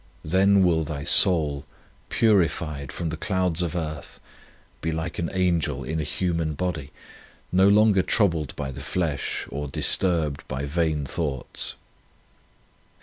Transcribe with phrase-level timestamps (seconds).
[0.25, 1.63] Then will thy soul,
[2.09, 4.19] purified from the clouds of earth,
[4.81, 6.91] be like an Angel in a human body,
[7.51, 11.75] no longer troubled by the flesh, or disturbed by vain thoughts.